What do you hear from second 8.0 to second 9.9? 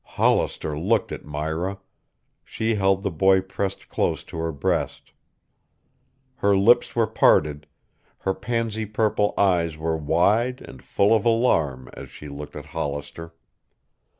her pansy purple eyes